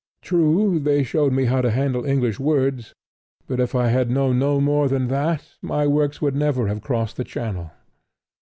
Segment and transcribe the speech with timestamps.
[0.23, 2.95] True, they showed me how to handle English words;
[3.45, 7.17] but if I had known no more than that, my works would never have crossed
[7.17, 7.69] the Channel.